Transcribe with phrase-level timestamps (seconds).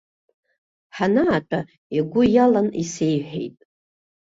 [0.95, 1.59] Ҳанаатәа,
[1.97, 3.57] игәы иалан исеиҳәеит.